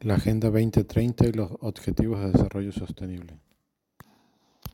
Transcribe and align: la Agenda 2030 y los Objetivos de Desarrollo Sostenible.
la 0.00 0.14
Agenda 0.14 0.48
2030 0.48 1.26
y 1.26 1.32
los 1.32 1.50
Objetivos 1.60 2.20
de 2.20 2.32
Desarrollo 2.32 2.72
Sostenible. 2.72 3.38